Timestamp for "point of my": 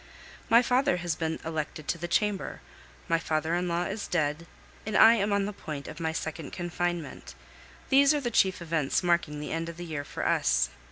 5.53-6.11